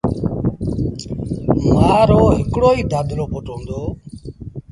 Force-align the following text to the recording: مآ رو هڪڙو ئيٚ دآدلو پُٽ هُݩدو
مآ 1.73 1.89
رو 2.09 2.21
هڪڙو 2.37 2.69
ئيٚ 2.75 2.89
دآدلو 2.91 3.25
پُٽ 3.31 3.45
هُݩدو 3.55 3.79